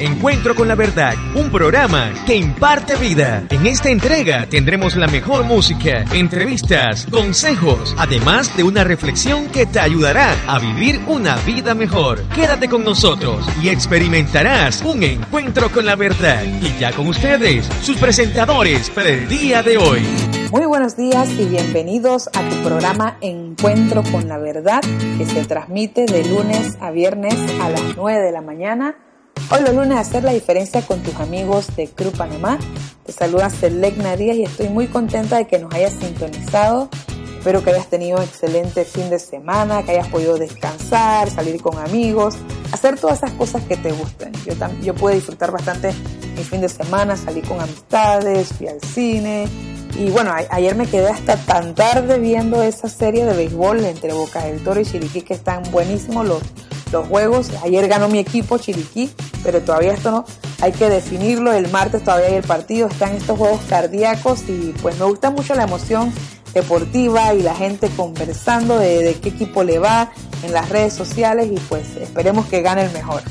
[0.00, 3.42] Encuentro con la Verdad, un programa que imparte vida.
[3.50, 9.80] En esta entrega tendremos la mejor música, entrevistas, consejos, además de una reflexión que te
[9.80, 12.22] ayudará a vivir una vida mejor.
[12.28, 16.44] Quédate con nosotros y experimentarás un encuentro con la verdad.
[16.44, 20.02] Y ya con ustedes, sus presentadores para el día de hoy.
[20.52, 24.80] Muy buenos días y bienvenidos a tu programa Encuentro con la Verdad
[25.18, 28.94] que se transmite de lunes a viernes a las 9 de la mañana
[29.50, 32.58] Hoy los lunes hacer la diferencia con tus amigos de Cru Panamá.
[33.06, 36.90] Te saluda Selecna Díaz y estoy muy contenta de que nos hayas sintonizado.
[37.38, 41.78] Espero que hayas tenido un excelente fin de semana, que hayas podido descansar, salir con
[41.78, 42.36] amigos,
[42.72, 44.32] hacer todas esas cosas que te gustan.
[44.44, 45.94] Yo, yo pude disfrutar bastante
[46.36, 49.48] mi fin de semana, salí con amistades, fui al cine.
[49.98, 54.44] Y bueno, ayer me quedé hasta tan tarde viendo esa serie de béisbol entre Boca
[54.44, 56.42] del Toro y Chiriquí que están buenísimos los,
[56.92, 57.50] los juegos.
[57.62, 59.10] Ayer ganó mi equipo Chiriquí,
[59.42, 60.24] pero todavía esto no,
[60.60, 61.52] hay que definirlo.
[61.52, 65.54] El martes todavía hay el partido, están estos juegos cardíacos y pues me gusta mucho
[65.54, 66.12] la emoción
[66.54, 70.10] deportiva y la gente conversando de, de qué equipo le va
[70.42, 73.22] en las redes sociales y pues esperemos que gane el mejor.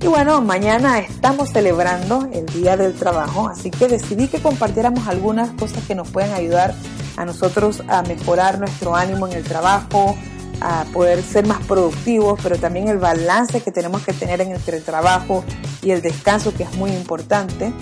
[0.00, 5.50] Y bueno, mañana estamos celebrando el Día del Trabajo, así que decidí que compartiéramos algunas
[5.52, 6.74] cosas que nos pueden ayudar
[7.16, 10.14] a nosotros a mejorar nuestro ánimo en el trabajo,
[10.60, 14.82] a poder ser más productivos, pero también el balance que tenemos que tener entre el
[14.82, 15.44] trabajo
[15.82, 17.72] y el descanso que es muy importante.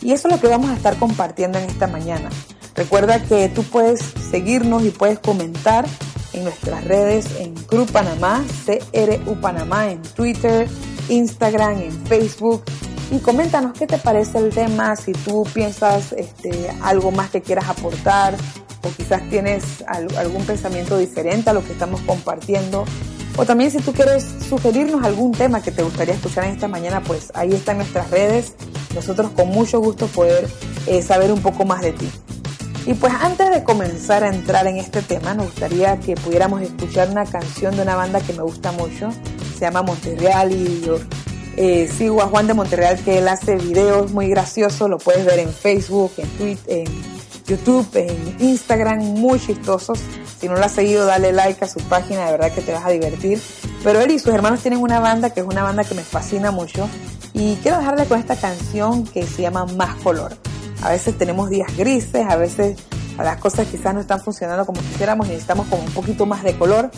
[0.00, 2.28] Y eso es lo que vamos a estar compartiendo en esta mañana.
[2.74, 5.84] Recuerda que tú puedes seguirnos y puedes comentar
[6.32, 10.68] en nuestras redes en CRU Panamá, CRU Panamá, en Twitter,
[11.08, 12.62] Instagram, en Facebook.
[13.10, 17.68] Y coméntanos qué te parece el tema, si tú piensas este, algo más que quieras
[17.68, 18.36] aportar,
[18.82, 22.84] o quizás tienes algún pensamiento diferente a lo que estamos compartiendo.
[23.36, 27.02] O también si tú quieres sugerirnos algún tema que te gustaría escuchar en esta mañana,
[27.02, 28.54] pues ahí están nuestras redes.
[28.94, 30.48] Nosotros con mucho gusto poder
[30.86, 32.10] eh, saber un poco más de ti.
[32.88, 37.10] Y pues antes de comenzar a entrar en este tema, nos gustaría que pudiéramos escuchar
[37.10, 39.10] una canción de una banda que me gusta mucho.
[39.54, 40.98] Se llama Monterreal y yo
[41.56, 44.88] eh, sigo a Juan de Monterreal que él hace videos muy graciosos.
[44.88, 47.17] Lo puedes ver en Facebook, en Twitter, en
[47.48, 49.98] YouTube, en Instagram, muy chistosos.
[50.38, 52.84] Si no lo has seguido, dale like a su página, de verdad que te vas
[52.84, 53.40] a divertir.
[53.82, 56.50] Pero él y sus hermanos tienen una banda que es una banda que me fascina
[56.50, 56.88] mucho.
[57.32, 60.36] Y quiero dejarle con esta canción que se llama Más Color.
[60.82, 62.76] A veces tenemos días grises, a veces
[63.16, 66.56] las cosas quizás no están funcionando como quisiéramos y necesitamos como un poquito más de
[66.56, 66.90] color.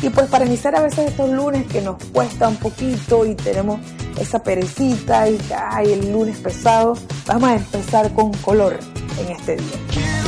[0.00, 3.80] Y pues para iniciar a veces estos lunes que nos cuesta un poquito y tenemos
[4.18, 5.38] esa perecita y
[5.70, 6.94] ay, el lunes pesado,
[7.26, 8.78] vamos a empezar con color
[9.18, 10.25] en este día.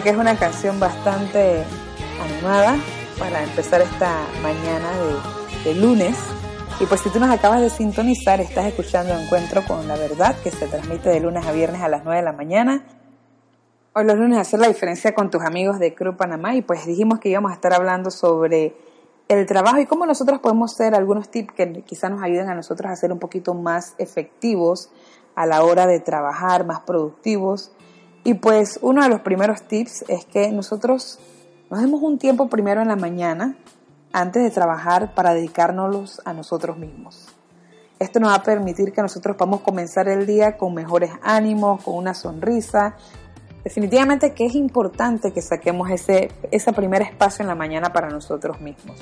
[0.00, 1.64] Que es una canción bastante
[2.22, 2.76] animada
[3.18, 4.88] para empezar esta mañana
[5.64, 6.16] de, lunes.
[6.80, 10.50] Y pues si tú nos acabas de sintonizar, estás escuchando Encuentro con la Verdad, que
[10.50, 12.86] se transmite de lunes a viernes a las 9 de la mañana.
[13.92, 17.18] Hoy los lunes hacer la diferencia con tus amigos de Cruz Panamá y pues dijimos
[17.18, 18.74] que íbamos a estar hablando sobre
[19.28, 22.90] el trabajo y cómo nosotros podemos hacer algunos tips que quizás nos ayuden a nosotros
[22.90, 24.90] a ser un poquito más efectivos
[25.34, 27.72] a la hora de trabajar, más productivos
[28.24, 31.18] y pues uno de los primeros tips es que nosotros
[31.70, 33.56] nos demos un tiempo primero en la mañana
[34.12, 37.26] antes de trabajar para dedicárnoslos a nosotros mismos.
[37.98, 41.94] Esto nos va a permitir que nosotros podamos comenzar el día con mejores ánimos, con
[41.94, 42.96] una sonrisa.
[43.64, 48.60] Definitivamente que es importante que saquemos ese, ese primer espacio en la mañana para nosotros
[48.60, 48.98] mismos.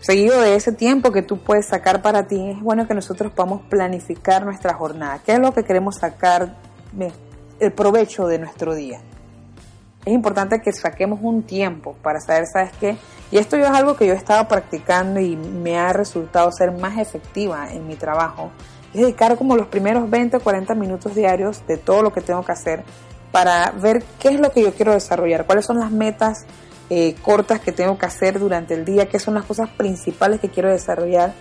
[0.00, 3.62] Seguido de ese tiempo que tú puedes sacar para ti, es bueno que nosotros podamos
[3.62, 5.20] planificar nuestra jornada.
[5.24, 6.54] ¿Qué es lo que queremos sacar
[7.60, 9.00] el provecho de nuestro día.
[10.04, 12.96] Es importante que saquemos un tiempo para saber, ¿sabes qué?
[13.30, 16.98] Y esto es algo que yo he estado practicando y me ha resultado ser más
[16.98, 18.50] efectiva en mi trabajo.
[18.94, 22.44] Es dedicar como los primeros 20 o 40 minutos diarios de todo lo que tengo
[22.44, 22.84] que hacer
[23.32, 26.46] para ver qué es lo que yo quiero desarrollar, cuáles son las metas
[26.88, 30.48] eh, cortas que tengo que hacer durante el día, qué son las cosas principales que
[30.48, 31.34] quiero desarrollar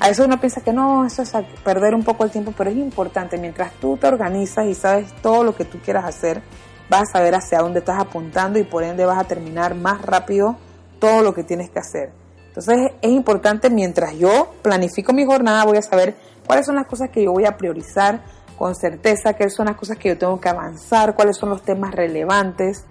[0.00, 1.32] a veces uno piensa que no, eso es
[1.62, 3.38] perder un poco el tiempo, pero es importante.
[3.38, 6.42] Mientras tú te organizas y sabes todo lo que tú quieras hacer,
[6.90, 10.56] vas a saber hacia dónde estás apuntando y por ende vas a terminar más rápido
[10.98, 12.12] todo lo que tienes que hacer.
[12.48, 16.14] Entonces es importante, mientras yo planifico mi jornada, voy a saber
[16.46, 18.20] cuáles son las cosas que yo voy a priorizar
[18.58, 21.92] con certeza, qué son las cosas que yo tengo que avanzar, cuáles son los temas
[21.92, 22.84] relevantes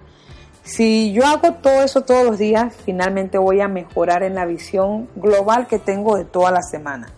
[0.64, 5.10] si yo hago todo eso todos los días, finalmente voy a mejorar en la visión
[5.16, 7.10] global que tengo de toda la semana.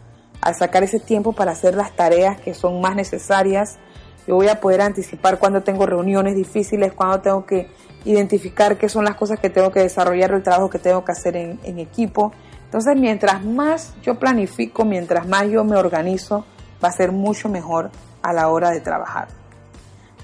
[0.41, 3.77] Al sacar ese tiempo para hacer las tareas que son más necesarias,
[4.27, 7.69] yo voy a poder anticipar cuando tengo reuniones difíciles, cuando tengo que
[8.03, 11.35] identificar qué son las cosas que tengo que desarrollar, el trabajo que tengo que hacer
[11.35, 12.31] en, en equipo.
[12.63, 16.45] Entonces, mientras más yo planifico, mientras más yo me organizo,
[16.83, 17.91] va a ser mucho mejor
[18.23, 19.27] a la hora de trabajar.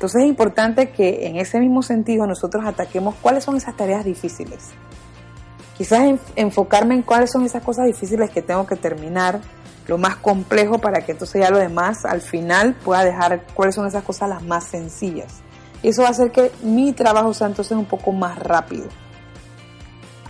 [0.01, 4.69] Entonces es importante que en ese mismo sentido nosotros ataquemos cuáles son esas tareas difíciles.
[5.77, 6.01] Quizás
[6.35, 9.41] enfocarme en cuáles son esas cosas difíciles que tengo que terminar,
[9.85, 13.85] lo más complejo para que entonces ya lo demás al final pueda dejar cuáles son
[13.85, 15.43] esas cosas las más sencillas.
[15.83, 18.87] Y eso va a hacer que mi trabajo sea entonces un poco más rápido.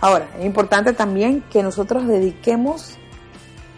[0.02, 2.98] Ahora, es importante también que nosotros dediquemos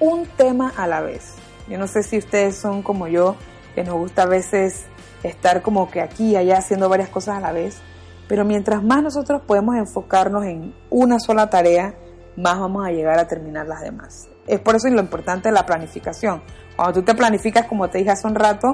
[0.00, 1.34] un tema a la vez.
[1.68, 3.36] Yo no sé si ustedes son como yo,
[3.76, 4.86] que nos gusta a veces
[5.24, 7.78] estar como que aquí y allá haciendo varias cosas a la vez.
[8.28, 11.94] Pero mientras más nosotros podemos enfocarnos en una sola tarea,
[12.36, 14.28] más vamos a llegar a terminar las demás.
[14.46, 16.42] Es por eso lo importante de la planificación.
[16.76, 18.72] Cuando tú te planificas, como te dije hace un rato,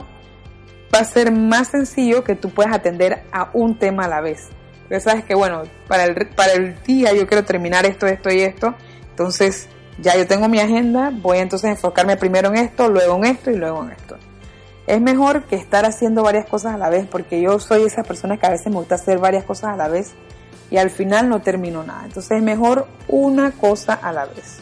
[0.95, 4.49] va a ser más sencillo que tú puedas atender a un tema a la vez.
[4.89, 8.41] Pero sabes que, bueno, para el, para el día yo quiero terminar esto, esto y
[8.41, 8.75] esto.
[9.11, 13.25] Entonces, ya yo tengo mi agenda, voy entonces a enfocarme primero en esto, luego en
[13.27, 14.17] esto y luego en esto.
[14.87, 18.39] Es mejor que estar haciendo varias cosas a la vez, porque yo soy esa persona
[18.39, 20.15] que a veces me gusta hacer varias cosas a la vez
[20.71, 22.05] y al final no termino nada.
[22.05, 24.59] Entonces es mejor una cosa a la vez.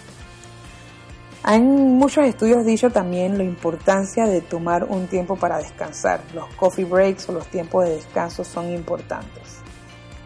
[1.43, 6.21] Hay muchos estudios dicho también la importancia de tomar un tiempo para descansar.
[6.35, 9.59] Los coffee breaks o los tiempos de descanso son importantes.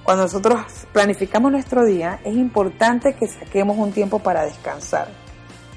[0.02, 0.60] Cuando nosotros
[0.92, 5.08] planificamos nuestro día, es importante que saquemos un tiempo para descansar.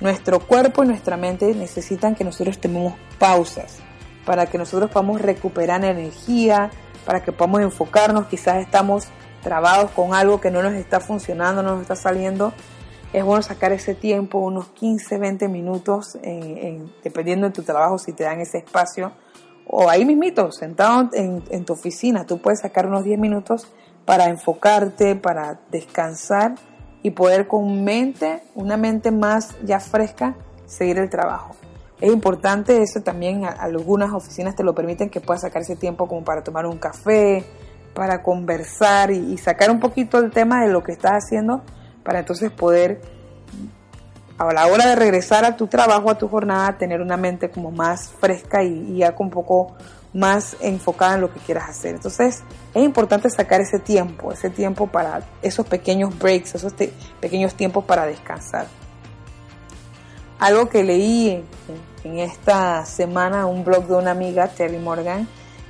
[0.01, 3.83] Nuestro cuerpo y nuestra mente necesitan que nosotros tomemos pausas
[4.25, 6.71] para que nosotros podamos recuperar energía,
[7.05, 9.07] para que podamos enfocarnos, quizás estamos
[9.43, 12.51] trabados con algo que no nos está funcionando, no nos está saliendo,
[13.13, 16.17] es bueno sacar ese tiempo, unos 15, 20 minutos,
[17.03, 19.11] dependiendo de tu trabajo, si te dan ese espacio,
[19.67, 23.67] o ahí mismito, sentado en, en tu oficina, tú puedes sacar unos 10 minutos
[24.03, 26.55] para enfocarte, para descansar
[27.03, 31.55] y poder con mente, una mente más ya fresca, seguir el trabajo.
[32.01, 36.23] Es importante eso también, algunas oficinas te lo permiten que puedas sacar ese tiempo como
[36.25, 37.45] para tomar un café,
[37.93, 41.63] para conversar y, sacar un poquito el tema de lo que estás haciendo
[42.03, 43.01] para entonces poder
[44.37, 47.71] a la hora de regresar a tu trabajo, a tu jornada, tener una mente como
[47.71, 49.73] más fresca y, ya un poco
[50.13, 51.95] más enfocada en lo que quieras hacer.
[51.95, 56.73] Entonces es importante sacar ese tiempo, ese tiempo para esos pequeños breaks, esos
[57.21, 58.67] pequeños tiempos para descansar.
[60.45, 61.43] Algo que leí
[62.03, 65.27] en, esta semana, un blog de una amiga, Terry Morgan,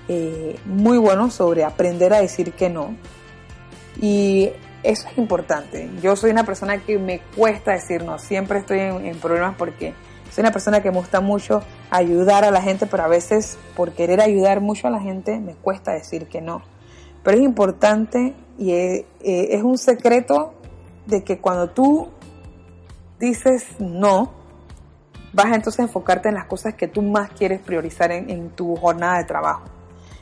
[0.10, 2.94] eh, muy bueno sobre aprender a decir que no.
[4.02, 4.50] Y
[4.84, 5.90] eso es importante.
[6.02, 8.20] Yo soy una persona que me cuesta decir no.
[8.20, 9.94] Siempre estoy en, problemas porque
[10.30, 13.94] soy una persona que me gusta mucho ayudar a la gente, pero a veces por
[13.94, 16.64] querer ayudar mucho a la gente me cuesta decir que no.
[17.24, 20.54] Pero es importante y es, eh, es un secreto
[21.06, 22.10] de que cuando tú
[23.20, 24.44] dices no,
[25.36, 28.76] vas a entonces enfocarte en las cosas que tú más quieres priorizar en, en, tu
[28.78, 29.64] jornada de trabajo.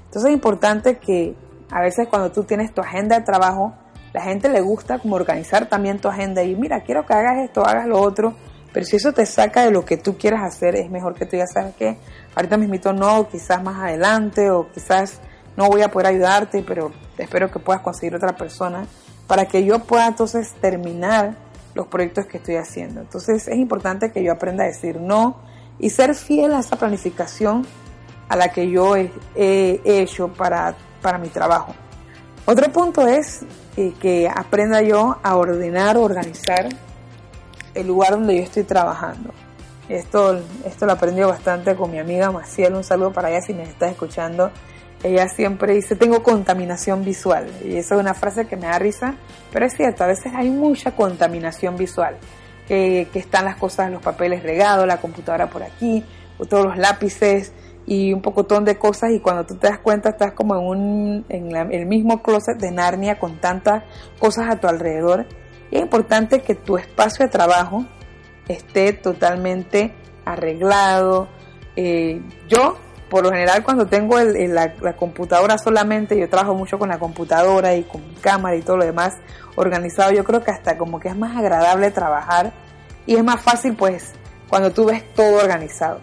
[0.06, 1.36] Entonces es importante que
[1.70, 3.76] a veces cuando tú tienes tu agenda de trabajo,
[4.12, 7.66] la gente le gusta como organizar también tu agenda y mira, quiero que hagas esto,
[7.66, 8.34] hagas lo otro,
[8.74, 11.38] pero si eso te saca de lo que tú quieras hacer, es mejor que tú
[11.38, 11.96] ya sabes que
[12.36, 15.20] ahorita mismito no, quizás más adelante o quizás
[15.56, 18.88] no voy a poder ayudarte, pero espero que puedas conseguir otra persona
[19.28, 21.36] para que yo pueda entonces terminar
[21.74, 23.02] los proyectos que estoy haciendo.
[23.02, 25.38] Entonces es importante que yo aprenda a decir no
[25.80, 27.66] y ser fiel a esa planificación
[28.30, 31.74] a la que yo he, hecho para, para mi trabajo.
[32.46, 33.42] Otro punto es
[33.78, 36.70] eh, que aprenda yo a ordenar, organizar
[37.74, 39.34] el lugar donde yo estoy trabajando.
[39.90, 42.74] Esto, esto lo aprendí bastante con mi amiga Maciel.
[42.76, 44.52] Un saludo para ella si me estás escuchando.
[45.04, 47.48] Ella siempre dice, tengo contaminación visual.
[47.64, 49.16] Y esa es una frase que me da risa,
[49.52, 52.18] pero es cierto, a veces hay mucha contaminación visual.
[52.68, 56.04] Que, están las cosas, los papeles regados, la computadora por aquí,
[56.50, 57.52] todos los lápices,
[57.86, 61.26] y un pocotón de cosas y cuando tú te das cuenta estás como en, un,
[61.30, 63.84] en el mismo closet de Narnia con tantas
[64.20, 65.26] cosas a tu alrededor.
[65.70, 67.86] Y es importante que tu espacio de trabajo
[68.48, 69.94] esté totalmente
[70.26, 71.28] arreglado.
[71.76, 72.78] Eh, yo,
[73.14, 77.76] por lo general, cuando tengo la, la, computadora solamente, yo trabajo mucho con la computadora
[77.76, 79.14] y con cámara y todo lo demás
[79.56, 82.54] organizado, yo creo que hasta como que es más agradable trabajar
[83.06, 84.14] y es más fácil pues
[84.50, 86.00] cuando tú ves todo organizado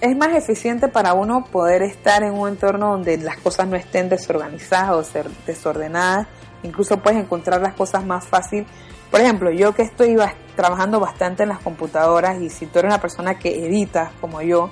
[0.00, 4.08] es más eficiente para uno poder estar en un entorno donde las cosas no estén
[4.08, 6.26] desorganizadas o ser desordenadas.
[6.64, 8.66] Incluso puedes encontrar las cosas más fácil.
[9.08, 10.16] Por ejemplo, yo que estoy
[10.56, 14.70] trabajando bastante en las computadoras y si tú eres una persona que editas como yo,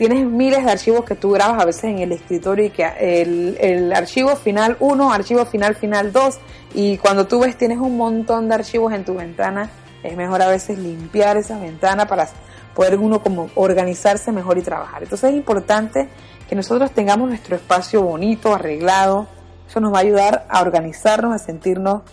[0.00, 3.92] tienes miles de archivos que tú grabas a veces en el escritorio y que el,
[3.92, 6.38] archivo final 1, archivo final final 2
[6.72, 9.68] y cuando tú ves tienes un montón de archivos en tu ventana,
[10.02, 12.30] es mejor a veces limpiar esa ventana para
[12.74, 15.02] poder uno como organizarse mejor y trabajar.
[15.02, 16.08] Entonces es importante
[16.48, 19.26] que nosotros tengamos nuestro espacio bonito, arreglado.
[19.68, 22.04] Eso nos va a ayudar a organizarnos, a sentirnos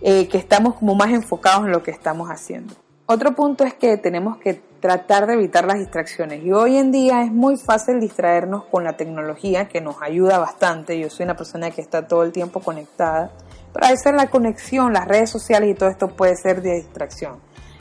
[0.00, 2.74] eh, que estamos como más enfocados en lo que estamos haciendo.
[3.08, 6.44] Otro punto es que tenemos que tratar de evitar las distracciones.
[6.44, 10.98] Y hoy en día es muy fácil distraernos con la tecnología, que nos ayuda bastante.
[10.98, 13.30] Yo soy una persona que está todo el tiempo conectada.
[13.72, 17.36] Pero a veces la conexión, las redes sociales y todo esto puede ser de distracción.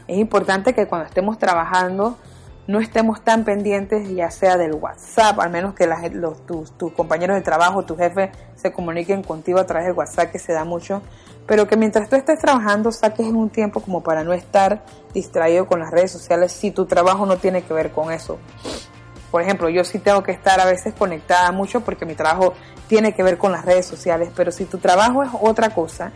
[0.08, 2.18] Es importante que cuando estemos trabajando
[2.68, 7.42] no estemos tan pendientes ya sea del WhatsApp, al menos que los, tus, compañeros de
[7.42, 11.02] trabajo, tu jefe se comuniquen contigo a través del WhatsApp que se da mucho,
[11.46, 15.80] pero que mientras tú estés trabajando saques un tiempo como para no estar distraído con
[15.80, 18.40] las redes sociales si tu trabajo no tiene que ver con eso.
[19.30, 22.54] Por ejemplo, yo sí tengo que estar a veces conectada mucho porque mi trabajo
[22.88, 26.12] tiene que ver con las redes sociales, pero si tu trabajo es otra cosa,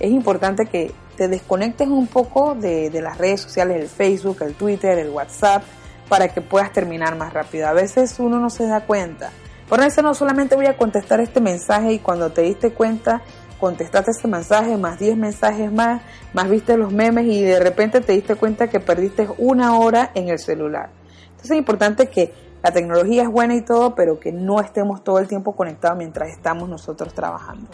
[0.00, 4.98] es importante que te desconectes un poco de, las redes sociales, el Facebook, el Twitter,
[4.98, 5.62] el WhatsApp,
[6.08, 7.68] para que puedas terminar más rápido.
[7.68, 9.30] A veces uno no se da cuenta.
[9.68, 13.22] Por eso no solamente voy a contestar este mensaje y cuando te diste cuenta,
[13.60, 16.00] contestaste ese mensaje, más 10 mensajes más,
[16.32, 20.30] más viste los memes y de repente te diste cuenta que perdiste una hora en
[20.30, 20.90] el celular.
[21.22, 25.18] Entonces es importante que la tecnología es buena y todo, pero que no estemos todo
[25.18, 27.68] el tiempo conectados mientras estamos nosotros trabajando.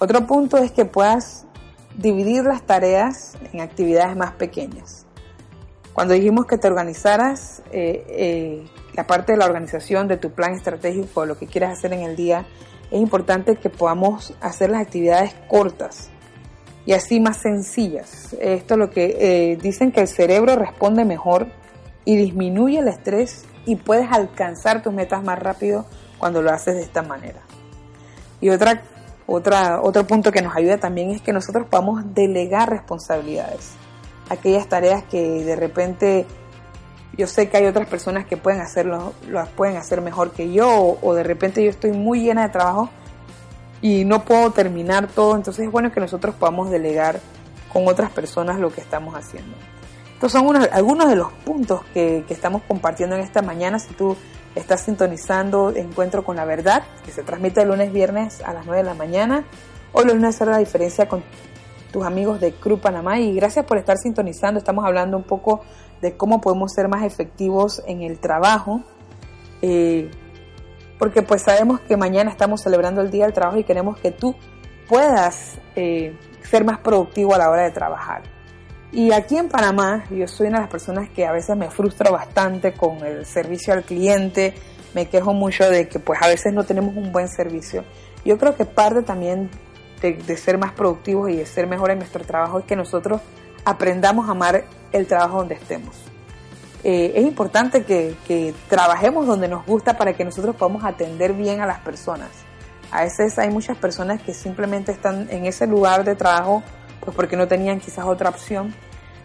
[0.00, 1.44] Otro punto es que puedas
[1.94, 5.04] dividir las tareas en actividades más pequeñas.
[5.92, 10.54] Cuando dijimos que te organizaras eh, eh, la parte de la organización de tu plan
[10.54, 12.46] estratégico, lo que quieras hacer en el día,
[12.90, 16.08] es importante que podamos hacer las actividades cortas
[16.86, 18.34] y así más sencillas.
[18.40, 21.48] Esto es lo que eh, dicen que el cerebro responde mejor
[22.06, 25.84] y disminuye el estrés y puedes alcanzar tus metas más rápido
[26.16, 27.40] cuando lo haces de esta manera.
[28.40, 28.82] Y otra
[29.32, 33.74] otra, otro punto que nos ayuda también es que nosotros podamos delegar responsabilidades.
[34.28, 36.26] Aquellas tareas que de repente
[37.16, 40.98] yo sé que hay otras personas que pueden hacerlo, las pueden hacer mejor que yo,
[41.00, 42.90] o, de repente yo estoy muy llena de trabajo
[43.80, 47.20] y no puedo terminar todo, entonces es bueno que nosotros podamos delegar
[47.72, 49.56] con otras personas lo que estamos haciendo.
[50.14, 53.78] Estos son algunos de los puntos que, que estamos compartiendo en esta mañana.
[53.78, 54.16] Si tú
[54.54, 58.88] Estás sintonizando Encuentro con la Verdad, que se transmite lunes, viernes a las 9 de
[58.88, 59.44] la mañana.
[59.92, 61.22] Hoy los lunes será la diferencia con
[61.92, 64.58] tus amigos de Cru Panamá y gracias por estar sintonizando.
[64.58, 65.62] Estamos hablando un poco
[66.00, 68.82] de cómo podemos ser más efectivos en el trabajo.
[69.62, 70.10] Eh,
[70.98, 74.34] porque pues sabemos que mañana estamos celebrando el Día del Trabajo y queremos que tú
[74.88, 78.22] puedas eh, ser más productivo a la hora de trabajar.
[78.92, 82.10] Y aquí en Panamá, yo soy una de las personas que a veces me frustra
[82.10, 84.54] bastante con el servicio al cliente,
[84.94, 87.84] me quejo mucho de que pues a veces no tenemos un buen servicio.
[88.24, 89.48] Yo creo que parte también
[90.02, 93.20] de, ser más productivos y de ser mejor en nuestro trabajo es que nosotros
[93.64, 95.94] aprendamos a amar el trabajo donde estemos.
[96.82, 101.60] Eh, es importante que, que, trabajemos donde nos gusta para que nosotros podamos atender bien
[101.60, 102.30] a las personas.
[102.90, 106.64] A veces hay muchas personas que simplemente están en ese lugar de trabajo
[107.00, 108.74] pues porque no tenían quizás otra opción,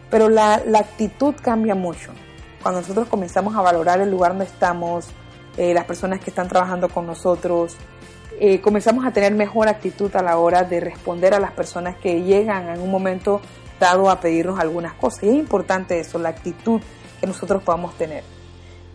[0.10, 2.12] pero la, la actitud cambia mucho.
[2.62, 5.08] Cuando nosotros comenzamos a valorar el lugar donde estamos,
[5.58, 7.78] eh, las personas que están trabajando con nosotros,
[8.40, 12.24] eh, comenzamos a tener mejor actitud a la hora de responder a las personas que
[12.24, 13.40] llegan en un momento
[13.80, 15.24] dado a pedirnos algunas cosas.
[15.24, 16.82] Y es importante eso, la actitud
[17.20, 18.24] que nosotros podamos tener.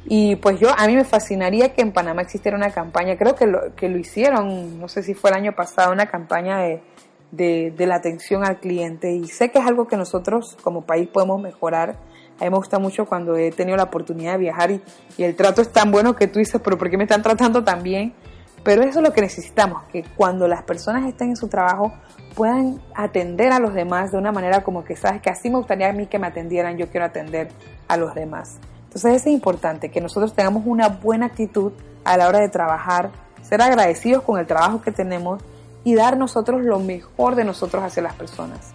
[0.05, 3.47] Y pues yo, a mí me fascinaría que en Panamá existiera una campaña, creo que
[3.47, 6.83] lo, que lo hicieron, no sé si fue el año pasado, una campaña de,
[7.31, 9.13] de, la atención al cliente.
[9.13, 11.97] Y sé que es algo que nosotros como país podemos mejorar.
[12.39, 14.81] A mí me gusta mucho cuando he tenido la oportunidad de viajar y,
[15.19, 17.63] y el trato es tan bueno que tú dices, pero ¿por qué me están tratando
[17.63, 18.15] tan bien?
[18.63, 21.93] Pero eso es lo que necesitamos, que cuando las personas estén en su trabajo
[22.35, 25.89] puedan atender a los demás de una manera como que sabes que así me gustaría
[25.89, 27.49] a mí que me atendieran, yo quiero atender
[27.89, 28.59] a los demás.
[28.85, 31.73] Entonces es importante que nosotros tengamos una buena actitud
[32.05, 33.11] a la hora de trabajar,
[33.43, 35.43] ser agradecidos con el trabajo que tenemos
[35.85, 38.73] y dar nosotros lo mejor de nosotros hacia las personas.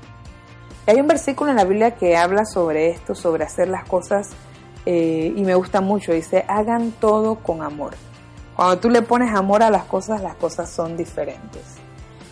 [0.87, 4.29] hay un versículo en la Biblia que habla sobre esto, sobre hacer las cosas
[4.85, 7.95] eh, y me gusta mucho, dice, hagan todo con amor.
[8.55, 11.63] Cuando tú le pones amor a las cosas, las cosas son diferentes.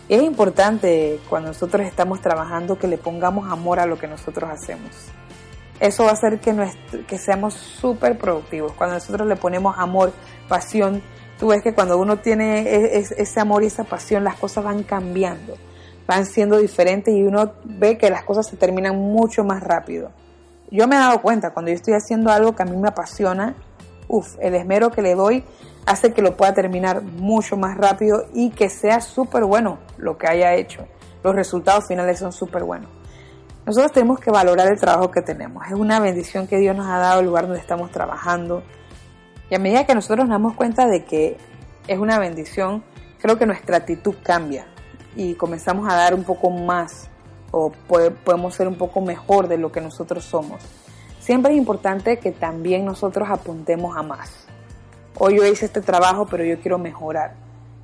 [0.08, 4.92] es importante cuando nosotros estamos trabajando que le pongamos amor a lo que nosotros hacemos.
[5.80, 6.56] Eso va a hacer que,
[7.08, 8.72] que seamos súper productivos.
[8.74, 10.14] Cuando nosotros le ponemos amor,
[10.48, 11.02] pasión,
[11.44, 14.84] tú ves que cuando uno tiene e, ese amor y esa pasión, las cosas van
[14.84, 15.56] cambiando,
[16.08, 20.12] van siendo diferentes y uno ve que las cosas se terminan mucho más rápido.
[20.72, 23.56] Yo me he dado cuenta, cuando yo estoy haciendo algo que a mí me apasiona,
[24.08, 25.44] uff, el esmero que le doy
[25.86, 30.28] hace que lo pueda terminar mucho más rápido y que sea súper bueno lo que
[30.30, 30.88] haya hecho.
[31.26, 32.90] Los resultados finales son súper buenos.
[33.66, 35.68] Nosotros tenemos que valorar el trabajo que tenemos.
[35.68, 38.64] Es una bendición que Dios nos ha dado el lugar donde estamos trabajando.
[39.54, 41.38] Y a medida que nosotros nos damos cuenta de que
[41.88, 42.84] es una bendición,
[43.22, 44.66] creo que nuestra actitud cambia
[45.16, 47.08] y comenzamos a dar un poco más
[47.52, 50.63] o podemos ser un poco mejor de lo que nosotros somos.
[51.20, 54.48] Siempre es importante que también nosotros apuntemos a más.
[55.20, 57.36] Hoy yo hice este trabajo, pero yo quiero mejorar.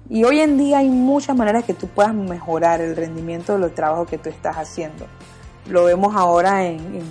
[0.10, 3.76] Y hoy en día hay muchas maneras que tú puedas mejorar el rendimiento de los
[3.76, 5.06] trabajos que tú estás haciendo.
[5.68, 7.04] Lo vemos ahora en,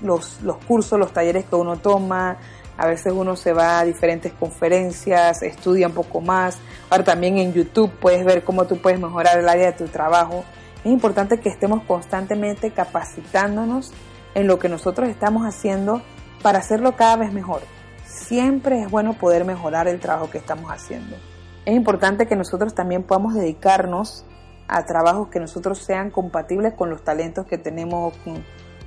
[0.00, 2.38] los, los cursos, los talleres que uno toma,
[2.76, 6.58] a veces uno se va a diferentes conferencias, estudia un poco más.
[6.90, 10.44] Ahora también en YouTube puedes ver cómo tú puedes mejorar el área de tu trabajo.
[10.84, 13.92] Es importante que estemos constantemente capacitándonos
[14.34, 16.02] en lo que nosotros estamos haciendo
[16.42, 17.62] para hacerlo cada vez mejor.
[18.06, 21.16] Siempre es bueno poder mejorar el trabajo que estamos haciendo.
[21.64, 24.24] Es importante que nosotros también podamos dedicarnos
[24.68, 28.14] a trabajos que nosotros sean compatibles con los talentos que tenemos,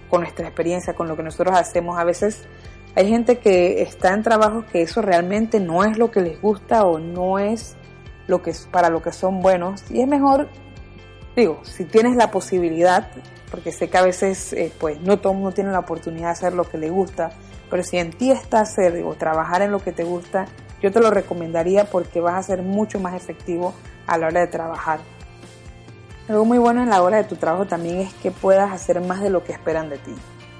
[0.09, 1.97] con, nuestra experiencia, con lo que nosotros hacemos.
[1.97, 2.43] A veces
[2.97, 6.83] hay gente que está en trabajos que eso realmente no es lo que les gusta
[6.83, 7.75] o no es
[8.25, 10.49] lo que para lo que son buenos y es mejor
[11.35, 13.11] digo si tienes la posibilidad
[13.51, 16.31] porque sé que a veces eh, pues no todo el mundo tiene la oportunidad de
[16.31, 17.29] hacer lo que le gusta,
[17.69, 20.45] pero si en ti está hacer o trabajar en lo que te gusta,
[20.81, 23.73] yo te lo recomendaría porque vas a ser mucho más efectivo
[24.05, 24.99] a la hora de trabajar.
[26.27, 29.21] Algo muy bueno en la hora de tu trabajo también es que puedas hacer más
[29.21, 30.13] de lo que esperan de ti.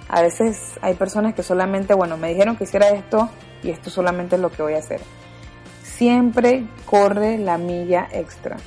[0.10, 3.30] A veces hay personas que solamente, bueno, me dijeron que hiciera esto
[3.64, 5.02] y esto solamente es lo que voy a hacer.
[5.84, 8.58] Siempre corre la milla extra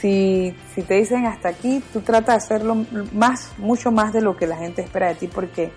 [0.00, 2.76] si, si te dicen hasta aquí, tú trata de hacerlo
[3.12, 5.72] más, mucho más de lo que la gente espera de ti, porque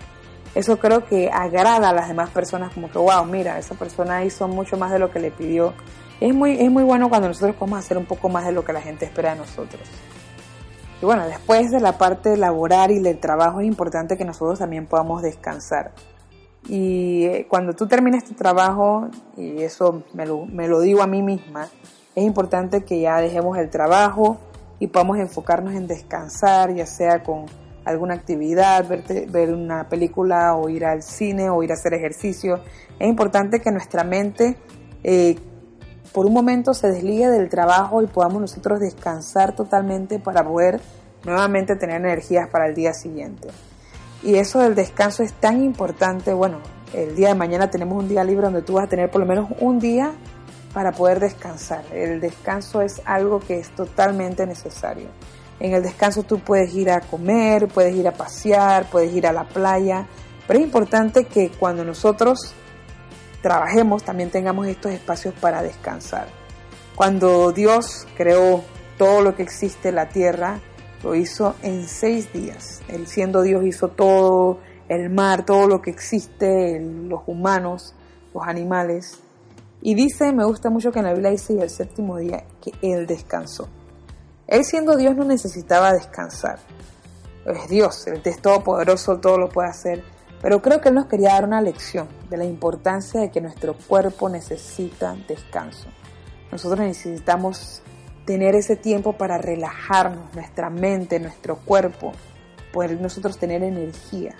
[0.54, 4.46] eso creo que agrada a las demás personas, como que, wow, mira, esa persona hizo
[4.48, 5.74] mucho más de lo que le pidió.
[6.20, 8.72] Es muy, es muy bueno cuando nosotros podemos hacer un poco más de lo que
[8.72, 9.82] la gente espera de nosotros.
[11.02, 14.86] Y bueno, después de la parte laboral y del trabajo es importante que nosotros también
[14.86, 15.90] podamos descansar.
[16.68, 21.08] Y eh, cuando tú termines tu trabajo, y eso me lo, me lo digo a
[21.08, 21.68] mí misma,
[22.14, 24.38] es importante que ya dejemos el trabajo
[24.78, 27.46] y podamos enfocarnos en descansar, ya sea con
[27.84, 32.60] alguna actividad, ver, una película o ir al cine o ir a hacer ejercicio.
[33.00, 34.56] Es importante que nuestra mente
[35.02, 35.36] eh,
[36.12, 40.80] por un momento se desligue del trabajo y podamos nosotros descansar totalmente para poder
[41.24, 43.48] nuevamente tener energías para el día siguiente.
[44.22, 46.32] Y eso del descanso es tan importante.
[46.32, 46.58] Bueno,
[46.92, 49.26] el día de mañana tenemos un día libre donde tú vas a tener por lo
[49.26, 50.12] menos un día
[50.72, 51.84] para poder descansar.
[51.92, 55.08] El descanso es algo que es totalmente necesario.
[55.60, 59.32] En el descanso tú puedes ir a comer, puedes ir a pasear, puedes ir a
[59.32, 60.06] la playa,
[60.46, 62.54] pero es importante que cuando nosotros
[63.42, 66.28] trabajemos también tengamos estos espacios para descansar.
[66.94, 68.62] Cuando Dios creó
[68.96, 70.60] todo lo que existe, la tierra,
[71.02, 72.80] lo hizo en seis días.
[72.88, 77.94] Él siendo Dios hizo todo, el mar, todo lo que existe, los humanos,
[78.34, 79.18] los animales.
[79.80, 82.72] Y dice, me gusta mucho que en la Biblia dice, y el séptimo día, que
[82.82, 83.68] Él descansó.
[84.46, 86.58] Él siendo Dios no necesitaba descansar.
[87.46, 90.04] Es Dios, Él es todopoderoso, todo lo puede hacer.
[90.42, 93.74] Pero creo que Él nos quería dar una lección de la importancia de que nuestro
[93.74, 95.88] cuerpo necesita descanso.
[96.50, 97.80] Nosotros necesitamos
[98.26, 102.12] tener ese tiempo para relajarnos, nuestra mente, nuestro cuerpo,
[102.72, 104.34] poder nosotros tener energía.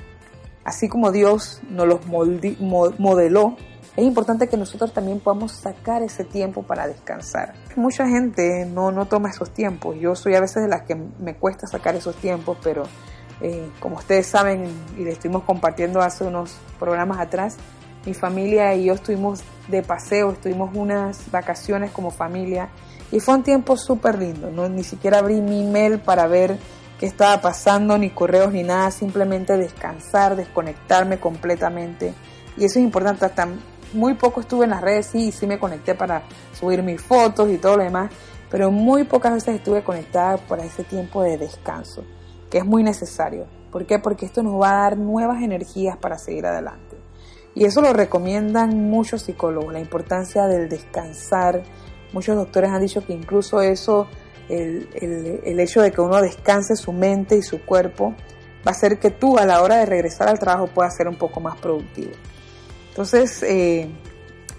[0.64, 3.56] Así como Dios nos los modeló,
[3.96, 7.54] es importante que nosotros también podamos sacar ese tiempo para descansar.
[7.76, 9.96] Mucha gente no, no toma esos tiempos.
[10.00, 12.84] Yo soy a veces de las que me cuesta sacar esos tiempos, pero
[13.42, 17.56] eh, como ustedes saben y le estuvimos compartiendo hace unos programas atrás,
[18.06, 22.68] mi familia y yo estuvimos de paseo, estuvimos unas vacaciones como familia
[23.10, 24.50] y fue un tiempo súper lindo.
[24.50, 24.68] ¿no?
[24.68, 26.56] Ni siquiera abrí mi email para ver
[27.00, 32.14] qué estaba pasando, ni correos ni nada, simplemente descansar, desconectarme completamente.
[32.56, 33.48] Y eso es importante, hasta
[33.92, 37.58] muy poco estuve en las redes, sí, sí me conecté para subir mis fotos y
[37.58, 38.12] todo lo demás,
[38.50, 42.04] pero muy pocas veces estuve conectada para ese tiempo de descanso
[42.52, 43.46] que es muy necesario.
[43.70, 43.98] ¿Por qué?
[43.98, 46.98] Porque esto nos va a dar nuevas energías para seguir adelante.
[47.54, 51.62] Y eso lo recomiendan muchos psicólogos, la importancia del descansar.
[52.12, 54.06] Muchos doctores han dicho que incluso eso,
[54.50, 54.86] el,
[55.60, 58.10] hecho de que uno descanse su mente y su cuerpo,
[58.58, 61.16] va a hacer que tú a la hora de regresar al trabajo puedas ser un
[61.16, 62.12] poco más productivo.
[62.90, 63.88] Entonces, eh,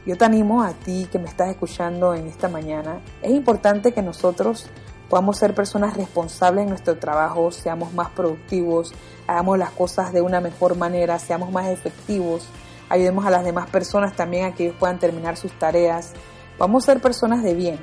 [0.07, 3.01] yo te animo a ti que me estás escuchando en esta mañana.
[3.21, 4.67] Es importante que nosotros
[5.13, 8.95] podamos ser personas responsables en nuestro trabajo, seamos más productivos,
[9.27, 12.47] hagamos las cosas de una mejor manera, seamos más efectivos,
[12.89, 16.13] ayudemos a las demás personas también a que ellos puedan terminar sus tareas.
[16.57, 17.77] Vamos a ser personas de bien.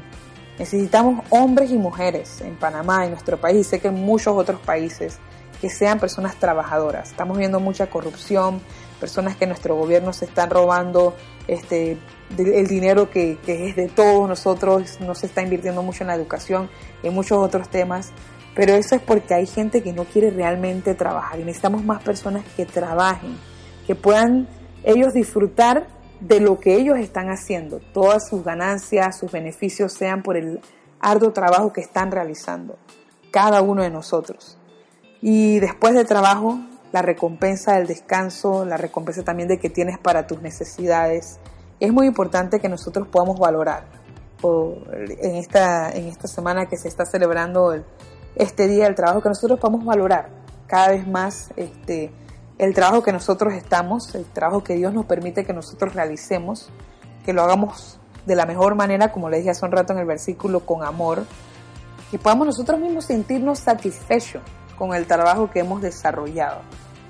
[0.59, 5.21] Necesitamos hombres y mujeres en Panamá, en nuestro país, sé que en muchos otros países,
[5.61, 7.11] que sean personas trabajadoras.
[7.11, 8.61] Estamos viendo mucha corrupción,
[8.99, 11.15] personas que nuestro gobierno se están robando
[11.47, 11.97] este,
[12.39, 16.71] el dinero que, es de todos nosotros, no se está invirtiendo mucho en la educación
[17.03, 18.13] en muchos otros temas,
[18.55, 22.45] pero eso es porque hay gente que no quiere realmente trabajar y necesitamos más personas
[22.57, 23.37] que trabajen,
[23.87, 24.49] que puedan
[24.85, 25.87] ellos disfrutar
[26.21, 30.61] de lo que ellos están haciendo, todas sus ganancias, sus beneficios sean por el
[31.01, 32.79] arduo trabajo que están realizando,
[33.31, 34.59] cada uno de nosotros.
[35.23, 36.61] Y después del trabajo,
[36.93, 41.39] la recompensa del descanso, la recompensa también de que tienes para tus necesidades,
[41.81, 43.85] es muy importante que nosotros podamos valorar.
[44.43, 47.75] en, esta, en esta semana que se está celebrando
[48.37, 50.29] este Día del Trabajo, que nosotros podamos valorar
[50.67, 52.13] cada vez más este,
[52.59, 56.71] el trabajo que nosotros estamos, el trabajo que Dios nos permite que nosotros realicemos,
[57.25, 60.07] que lo hagamos de la mejor manera, como le dije hace un rato en el
[60.07, 61.25] versículo, con amor,
[62.11, 64.43] que podamos nosotros mismos sentirnos satisfechos
[64.77, 66.61] con el trabajo que hemos desarrollado.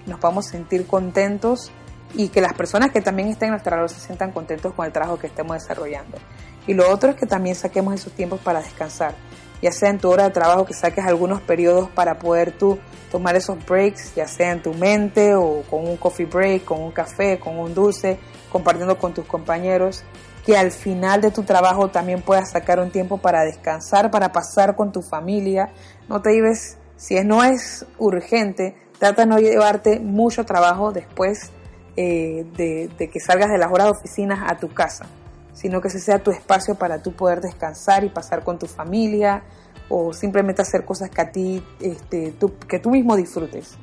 [0.07, 1.71] Nos podamos sentir contentos
[2.15, 4.93] y que las personas que también estén en nuestra labor se sientan contentos con el
[4.93, 6.19] trabajo que estemos desarrollando.
[6.67, 9.15] Y lo otro es que también saquemos esos tiempos para descansar,
[9.63, 12.79] ya sea en tu hora de trabajo que saques algunos periodos para poder tú
[13.11, 16.93] tomar esos breaks, ya sea en tu mente o con un coffee break, con un
[16.93, 18.19] café, con un dulce,
[18.51, 20.05] compartiendo con tus compañeros,
[20.45, 24.77] que al final de tu trabajo también puedas sacar un tiempo para descansar, para pasar
[24.77, 25.71] con tu familia.
[26.09, 31.51] No te lleves, si no es urgente, trata de no llevarte mucho trabajo después
[31.97, 35.07] eh, de, que salgas de las horas de oficinas a tu casa,
[35.53, 39.43] sino que ese sea tu espacio para tú poder descansar y pasar con tu familia
[39.89, 43.77] o simplemente hacer cosas que a ti, este, tú, que tú mismo disfrutes.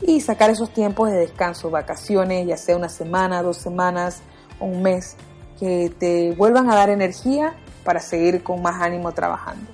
[0.00, 4.20] Y sacar esos tiempos de descanso, vacaciones, ya sea una semana, dos semanas
[4.58, 5.16] o un mes,
[5.60, 9.70] que te vuelvan a dar energía para seguir con más ánimo trabajando.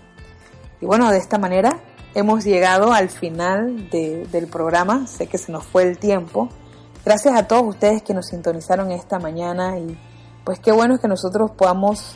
[0.80, 1.78] Y bueno, de esta manera
[2.14, 5.06] hemos llegado al final del programa.
[5.06, 6.48] Sé que se nos fue el tiempo,
[7.08, 9.98] Gracias a todos ustedes que nos sintonizaron esta mañana y
[10.44, 12.14] pues qué bueno es que nosotros podamos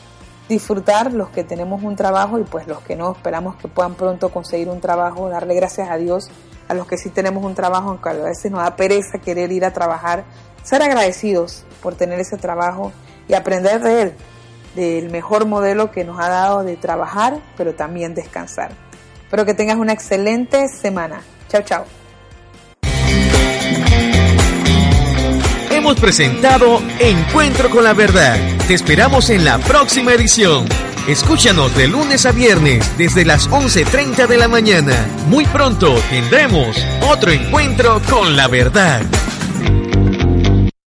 [0.51, 4.29] disfrutar los que tenemos un trabajo y pues los que no esperamos que puedan pronto
[4.29, 6.29] conseguir un trabajo, darle gracias a Dios
[6.69, 9.65] a los que sí tenemos un trabajo, aunque a veces nos da pereza querer ir
[9.65, 10.25] a trabajar,
[10.63, 12.93] ser agradecidos por tener ese trabajo
[13.29, 14.13] y aprender de él,
[14.75, 18.73] del mejor modelo que nos ha dado de trabajar, pero también descansar.
[19.25, 21.23] Espero que tengas una excelente semana.
[21.49, 22.02] Chao, chao.
[25.83, 28.39] Hemos presentado Encuentro con la Verdad.
[28.69, 30.65] Te esperamos en la próxima edición.
[31.09, 34.95] Escúchanos de lunes a viernes desde las 11.30 de la mañana.
[35.27, 36.77] Muy pronto tendremos
[37.11, 39.03] otro encuentro con la verdad.